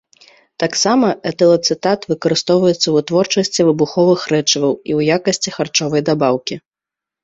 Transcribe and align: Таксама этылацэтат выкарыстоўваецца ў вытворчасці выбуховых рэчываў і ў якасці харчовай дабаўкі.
Таксама 0.61 1.07
этылацэтат 1.31 2.07
выкарыстоўваецца 2.15 2.77
ў 2.87 2.95
вытворчасці 2.97 3.61
выбуховых 3.71 4.19
рэчываў 4.35 4.73
і 4.89 4.91
ў 4.97 4.99
якасці 5.23 5.49
харчовай 5.61 6.01
дабаўкі. 6.13 6.55